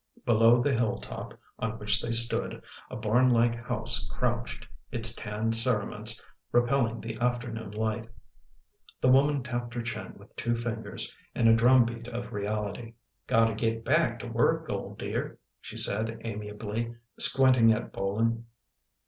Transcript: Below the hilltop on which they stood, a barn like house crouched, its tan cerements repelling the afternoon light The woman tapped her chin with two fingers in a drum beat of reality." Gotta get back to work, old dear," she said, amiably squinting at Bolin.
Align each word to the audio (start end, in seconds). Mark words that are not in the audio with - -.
Below 0.25 0.63
the 0.63 0.73
hilltop 0.73 1.35
on 1.59 1.77
which 1.77 2.01
they 2.01 2.11
stood, 2.11 2.63
a 2.89 2.95
barn 2.95 3.29
like 3.29 3.53
house 3.53 4.09
crouched, 4.11 4.67
its 4.91 5.13
tan 5.13 5.51
cerements 5.51 6.19
repelling 6.51 6.99
the 6.99 7.19
afternoon 7.19 7.69
light 7.69 8.09
The 8.99 9.11
woman 9.11 9.43
tapped 9.43 9.75
her 9.75 9.83
chin 9.83 10.15
with 10.17 10.35
two 10.35 10.55
fingers 10.55 11.15
in 11.35 11.47
a 11.47 11.53
drum 11.55 11.85
beat 11.85 12.07
of 12.07 12.33
reality." 12.33 12.95
Gotta 13.27 13.53
get 13.53 13.85
back 13.85 14.17
to 14.21 14.25
work, 14.27 14.71
old 14.71 14.97
dear," 14.97 15.37
she 15.59 15.77
said, 15.77 16.17
amiably 16.23 16.95
squinting 17.19 17.71
at 17.71 17.93
Bolin. 17.93 18.45